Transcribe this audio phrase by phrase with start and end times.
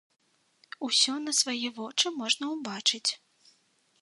[0.87, 3.07] Усё на свае вочы можна ўбачыць.